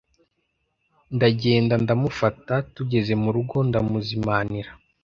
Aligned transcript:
ndagenda 1.15 1.73
ndamufata, 1.83 2.53
tugeze 2.75 3.13
mu 3.21 3.29
rugo 3.35 3.57
ndamuzimanira 3.69 4.71